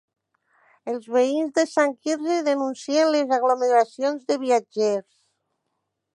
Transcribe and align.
Els 0.93 1.03
veïns 1.15 1.51
de 1.59 1.65
Sant 1.73 1.93
Quirze 2.07 2.39
denuncien 2.49 3.13
les 3.17 3.35
aglomeracions 3.39 4.27
de 4.33 4.41
viatgers. 4.47 5.09